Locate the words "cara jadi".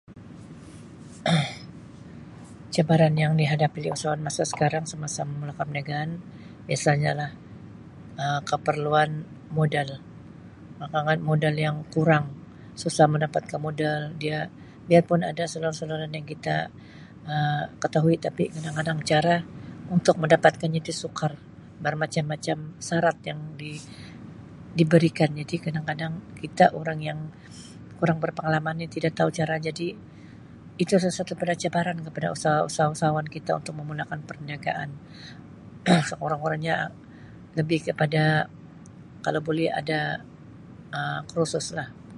29.39-29.87